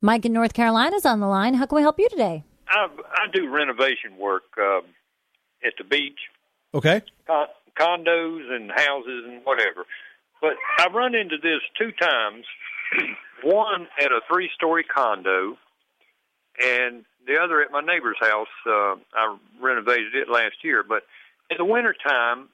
Mike 0.00 0.24
in 0.24 0.32
North 0.32 0.54
Carolina 0.54 0.96
is 0.96 1.04
on 1.06 1.20
the 1.20 1.26
line. 1.26 1.54
How 1.54 1.66
can 1.66 1.76
we 1.76 1.82
help 1.82 1.98
you 1.98 2.08
today? 2.08 2.42
I, 2.68 2.86
I 2.86 3.26
do 3.32 3.48
renovation 3.50 4.16
work 4.18 4.44
um, 4.58 4.82
at 5.64 5.74
the 5.78 5.84
beach, 5.84 6.18
Okay. 6.74 7.02
con- 7.26 7.46
condos 7.78 8.50
and 8.54 8.70
houses 8.70 9.24
and 9.26 9.44
whatever. 9.44 9.84
But 10.40 10.52
I've 10.78 10.94
run 10.94 11.14
into 11.14 11.36
this 11.42 11.60
two 11.78 11.92
times. 11.92 12.44
One 13.44 13.86
at 13.98 14.12
a 14.12 14.20
three-story 14.30 14.84
condo, 14.84 15.56
and 16.62 17.04
the 17.26 17.38
other 17.42 17.62
at 17.62 17.70
my 17.70 17.80
neighbor's 17.80 18.16
house. 18.20 18.48
Uh, 18.66 18.96
I 19.14 19.36
renovated 19.60 20.14
it 20.14 20.28
last 20.28 20.56
year. 20.62 20.82
But 20.86 21.02
in 21.50 21.56
the 21.58 21.64
wintertime, 21.64 22.48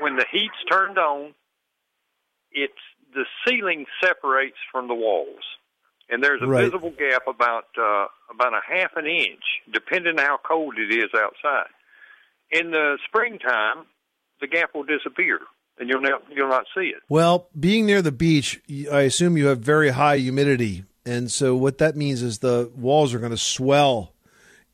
when 0.00 0.16
the 0.16 0.24
heat's 0.30 0.54
turned 0.70 0.98
on, 0.98 1.34
it's 2.52 2.72
the 3.14 3.24
ceiling 3.46 3.86
separates 4.02 4.56
from 4.70 4.86
the 4.88 4.94
walls, 4.94 5.42
and 6.10 6.22
there's 6.22 6.42
a 6.42 6.46
Right. 6.46 6.64
visible 6.64 6.90
gap 6.90 7.26
about 7.26 7.66
uh, 7.78 8.06
about 8.30 8.52
a 8.54 8.60
half 8.66 8.96
an 8.96 9.06
inch, 9.06 9.42
depending 9.72 10.18
on 10.18 10.24
how 10.24 10.38
cold 10.42 10.74
it 10.78 10.92
is 10.94 11.10
outside. 11.16 11.70
In 12.50 12.70
the 12.70 12.98
springtime, 13.06 13.86
the 14.40 14.46
gap 14.48 14.74
will 14.74 14.82
disappear, 14.84 15.40
and 15.78 15.88
you'll 15.88 16.00
not 16.00 16.22
you'll 16.34 16.48
not 16.48 16.66
see 16.76 16.86
it. 16.88 17.02
Well, 17.08 17.48
being 17.58 17.86
near 17.86 18.02
the 18.02 18.12
beach, 18.12 18.60
I 18.90 19.02
assume 19.02 19.36
you 19.36 19.46
have 19.46 19.60
very 19.60 19.90
high 19.90 20.16
humidity. 20.18 20.84
And 21.06 21.30
so 21.30 21.56
what 21.56 21.78
that 21.78 21.96
means 21.96 22.20
is 22.22 22.38
the 22.38 22.70
walls 22.76 23.14
are 23.14 23.18
going 23.18 23.30
to 23.30 23.38
swell 23.38 24.12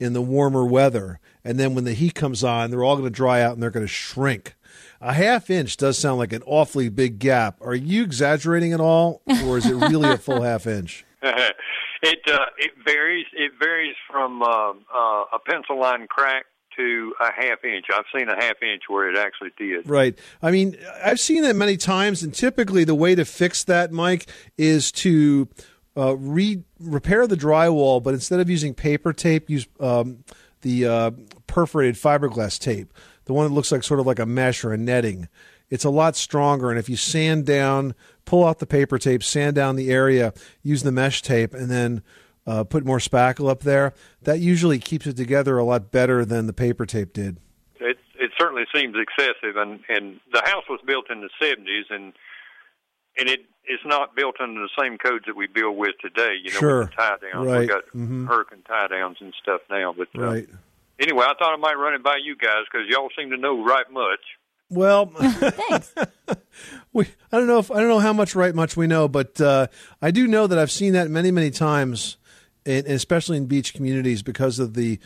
in 0.00 0.12
the 0.12 0.20
warmer 0.20 0.66
weather. 0.66 1.20
And 1.44 1.58
then 1.58 1.74
when 1.76 1.84
the 1.84 1.92
heat 1.94 2.14
comes 2.16 2.42
on, 2.42 2.70
they're 2.70 2.82
all 2.82 2.96
going 2.96 3.04
to 3.08 3.14
dry 3.14 3.40
out 3.42 3.52
and 3.54 3.62
they're 3.62 3.70
going 3.70 3.86
to 3.86 3.92
shrink. 3.92 4.55
A 5.00 5.12
half 5.12 5.50
inch 5.50 5.76
does 5.76 5.98
sound 5.98 6.18
like 6.18 6.32
an 6.32 6.42
awfully 6.46 6.88
big 6.88 7.18
gap. 7.18 7.58
Are 7.60 7.74
you 7.74 8.02
exaggerating 8.02 8.72
at 8.72 8.80
all, 8.80 9.22
or 9.44 9.58
is 9.58 9.66
it 9.66 9.74
really 9.74 10.10
a 10.10 10.18
full 10.18 10.42
half 10.42 10.66
inch? 10.66 11.04
it 11.22 12.18
uh, 12.26 12.46
it 12.58 12.72
varies. 12.84 13.26
It 13.32 13.52
varies 13.58 13.96
from 14.10 14.42
uh, 14.42 14.70
uh, 14.70 15.24
a 15.32 15.38
pencil 15.44 15.78
line 15.80 16.06
crack 16.08 16.46
to 16.76 17.14
a 17.20 17.32
half 17.32 17.64
inch. 17.64 17.86
I've 17.92 18.04
seen 18.16 18.28
a 18.28 18.36
half 18.36 18.62
inch 18.62 18.82
where 18.88 19.10
it 19.10 19.16
actually 19.16 19.50
did. 19.56 19.88
Right. 19.88 20.18
I 20.42 20.50
mean, 20.50 20.76
I've 21.02 21.20
seen 21.20 21.42
that 21.42 21.56
many 21.56 21.76
times, 21.76 22.22
and 22.22 22.34
typically 22.34 22.84
the 22.84 22.94
way 22.94 23.14
to 23.14 23.24
fix 23.24 23.64
that, 23.64 23.92
Mike, 23.92 24.28
is 24.58 24.92
to 24.92 25.48
uh, 25.96 26.16
re 26.16 26.62
repair 26.78 27.26
the 27.26 27.36
drywall, 27.36 28.02
but 28.02 28.14
instead 28.14 28.40
of 28.40 28.50
using 28.50 28.74
paper 28.74 29.12
tape, 29.12 29.48
use 29.48 29.66
um, 29.80 30.24
the 30.62 30.86
uh, 30.86 31.10
perforated 31.46 31.96
fiberglass 31.96 32.58
tape, 32.58 32.92
the 33.26 33.32
one 33.32 33.46
that 33.46 33.52
looks 33.54 33.70
like 33.70 33.82
sort 33.84 34.00
of 34.00 34.06
like 34.06 34.18
a 34.18 34.26
mesh 34.26 34.64
or 34.64 34.72
a 34.72 34.76
netting. 34.78 35.28
It's 35.68 35.84
a 35.84 35.90
lot 35.90 36.16
stronger, 36.16 36.70
and 36.70 36.78
if 36.78 36.88
you 36.88 36.96
sand 36.96 37.44
down, 37.44 37.94
pull 38.24 38.44
out 38.44 38.60
the 38.60 38.66
paper 38.66 38.98
tape, 38.98 39.22
sand 39.22 39.56
down 39.56 39.76
the 39.76 39.90
area, 39.90 40.32
use 40.62 40.82
the 40.84 40.92
mesh 40.92 41.22
tape, 41.22 41.52
and 41.54 41.68
then 41.70 42.02
uh, 42.46 42.62
put 42.62 42.84
more 42.84 42.98
spackle 42.98 43.50
up 43.50 43.60
there, 43.62 43.92
that 44.22 44.38
usually 44.38 44.78
keeps 44.78 45.06
it 45.08 45.16
together 45.16 45.58
a 45.58 45.64
lot 45.64 45.90
better 45.90 46.24
than 46.24 46.46
the 46.46 46.52
paper 46.52 46.86
tape 46.86 47.12
did. 47.12 47.38
It 47.80 47.98
it 48.18 48.30
certainly 48.38 48.64
seems 48.72 48.94
excessive, 48.96 49.56
and 49.56 49.80
and 49.88 50.20
the 50.32 50.42
house 50.44 50.64
was 50.70 50.80
built 50.86 51.10
in 51.10 51.20
the 51.20 51.30
seventies, 51.42 51.86
and 51.90 52.12
and 53.18 53.28
it 53.28 53.40
is 53.68 53.80
not 53.84 54.14
built 54.14 54.36
under 54.40 54.60
the 54.60 54.68
same 54.80 54.96
codes 54.98 55.24
that 55.26 55.34
we 55.34 55.48
build 55.48 55.76
with 55.76 55.96
today. 56.00 56.34
You 56.40 56.52
know, 56.52 56.60
Sure. 56.60 56.78
with 56.82 56.90
the 56.90 56.94
tie 56.96 57.16
downs, 57.32 57.46
Right. 57.48 57.60
we 57.60 57.66
got 57.66 57.82
Mhm. 57.96 58.28
hurricane 58.28 58.62
tie 58.68 58.86
downs 58.86 59.16
and 59.20 59.34
stuff 59.42 59.62
now. 59.68 59.92
But 59.92 60.08
uh, 60.16 60.22
Right. 60.22 60.48
Anyway, 61.00 61.24
I 61.26 61.34
thought 61.38 61.52
I 61.52 61.56
might 61.56 61.74
run 61.74 61.94
it 61.94 62.02
by 62.02 62.16
you 62.22 62.36
guys 62.36 62.64
because 62.70 62.86
y'all 62.88 63.08
seem 63.16 63.30
to 63.30 63.36
know 63.36 63.64
right 63.64 63.90
much. 63.90 64.20
Well, 64.68 65.06
Thanks. 65.16 65.94
we 66.92 67.06
I 67.30 67.38
don't 67.38 67.46
know 67.46 67.58
if 67.58 67.70
I 67.70 67.76
don't 67.80 67.88
know 67.88 68.00
how 68.00 68.12
much 68.12 68.34
right 68.34 68.54
much 68.54 68.76
we 68.76 68.86
know, 68.86 69.08
but 69.08 69.40
uh, 69.40 69.68
I 70.02 70.10
do 70.10 70.26
know 70.26 70.46
that 70.46 70.58
I've 70.58 70.72
seen 70.72 70.94
that 70.94 71.08
many 71.08 71.30
many 71.30 71.50
times, 71.50 72.16
in, 72.64 72.84
especially 72.86 73.36
in 73.36 73.46
beach 73.46 73.74
communities, 73.74 74.22
because 74.22 74.58
of 74.58 74.74
the 74.74 74.98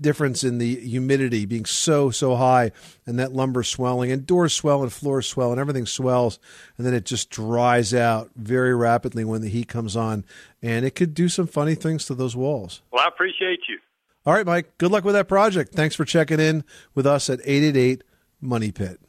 difference 0.00 0.42
in 0.42 0.58
the 0.58 0.74
humidity 0.76 1.46
being 1.46 1.64
so 1.64 2.10
so 2.10 2.34
high, 2.34 2.72
and 3.06 3.16
that 3.20 3.32
lumber 3.32 3.62
swelling, 3.62 4.10
and 4.10 4.26
doors 4.26 4.52
swell 4.52 4.82
and 4.82 4.92
floors 4.92 5.28
swell, 5.28 5.52
and 5.52 5.60
everything 5.60 5.86
swells, 5.86 6.40
and 6.76 6.84
then 6.84 6.92
it 6.92 7.04
just 7.04 7.30
dries 7.30 7.94
out 7.94 8.30
very 8.34 8.74
rapidly 8.74 9.24
when 9.24 9.42
the 9.42 9.48
heat 9.48 9.68
comes 9.68 9.94
on, 9.94 10.24
and 10.60 10.84
it 10.84 10.96
could 10.96 11.14
do 11.14 11.28
some 11.28 11.46
funny 11.46 11.76
things 11.76 12.04
to 12.06 12.16
those 12.16 12.34
walls. 12.34 12.82
Well, 12.90 13.04
I 13.04 13.08
appreciate 13.08 13.60
you. 13.68 13.78
All 14.26 14.32
right, 14.32 14.46
Mike. 14.46 14.78
Good 14.78 14.90
luck 14.90 15.04
with 15.04 15.14
that 15.14 15.28
project. 15.28 15.74
Thanks 15.74 15.94
for 15.94 16.04
checking 16.04 16.40
in 16.40 16.64
with 16.94 17.06
us 17.06 17.28
at 17.28 17.40
eight 17.44 17.62
eight 17.62 17.76
eight 17.76 18.04
Money 18.40 18.72
Pit. 18.72 19.00